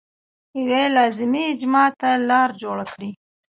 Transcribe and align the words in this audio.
یوې 0.59 0.83
لازمي 0.97 1.43
اجماع 1.53 1.89
ته 1.99 2.09
لار 2.29 2.49
جوړه 2.61 2.85
کړي. 2.93 3.11